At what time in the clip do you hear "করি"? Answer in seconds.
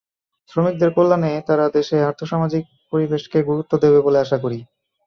4.43-4.59